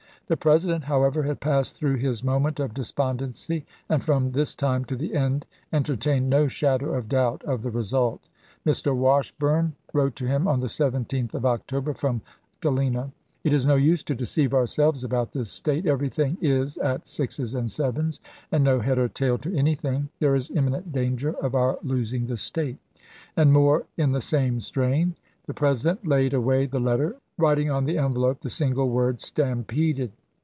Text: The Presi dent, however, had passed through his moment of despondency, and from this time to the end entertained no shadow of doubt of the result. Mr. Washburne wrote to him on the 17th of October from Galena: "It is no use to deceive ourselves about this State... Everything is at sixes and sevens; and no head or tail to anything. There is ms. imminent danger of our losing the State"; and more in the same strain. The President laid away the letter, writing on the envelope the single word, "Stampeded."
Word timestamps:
The 0.27 0.37
Presi 0.37 0.67
dent, 0.69 0.85
however, 0.85 1.23
had 1.23 1.41
passed 1.41 1.75
through 1.75 1.97
his 1.97 2.23
moment 2.23 2.57
of 2.61 2.73
despondency, 2.73 3.65
and 3.89 4.01
from 4.01 4.31
this 4.31 4.55
time 4.55 4.85
to 4.85 4.95
the 4.95 5.13
end 5.13 5.45
entertained 5.73 6.29
no 6.29 6.47
shadow 6.47 6.93
of 6.93 7.09
doubt 7.09 7.43
of 7.43 7.63
the 7.63 7.69
result. 7.69 8.21
Mr. 8.65 8.95
Washburne 8.95 9.73
wrote 9.91 10.15
to 10.15 10.25
him 10.27 10.47
on 10.47 10.61
the 10.61 10.67
17th 10.69 11.33
of 11.33 11.45
October 11.45 11.93
from 11.93 12.21
Galena: 12.61 13.11
"It 13.43 13.51
is 13.51 13.67
no 13.67 13.75
use 13.75 14.03
to 14.03 14.15
deceive 14.15 14.53
ourselves 14.53 15.03
about 15.03 15.33
this 15.33 15.51
State... 15.51 15.85
Everything 15.85 16.37
is 16.39 16.77
at 16.77 17.09
sixes 17.09 17.53
and 17.53 17.69
sevens; 17.69 18.21
and 18.53 18.63
no 18.63 18.79
head 18.79 18.99
or 18.99 19.09
tail 19.09 19.37
to 19.39 19.53
anything. 19.53 20.07
There 20.19 20.33
is 20.33 20.49
ms. 20.49 20.57
imminent 20.57 20.93
danger 20.93 21.33
of 21.41 21.55
our 21.55 21.77
losing 21.83 22.27
the 22.27 22.37
State"; 22.37 22.77
and 23.35 23.51
more 23.51 23.85
in 23.97 24.13
the 24.13 24.21
same 24.21 24.61
strain. 24.61 25.15
The 25.45 25.53
President 25.53 26.07
laid 26.07 26.33
away 26.33 26.67
the 26.67 26.79
letter, 26.79 27.17
writing 27.37 27.69
on 27.69 27.83
the 27.83 27.97
envelope 27.97 28.39
the 28.39 28.49
single 28.49 28.87
word, 28.89 29.19
"Stampeded." 29.19 30.13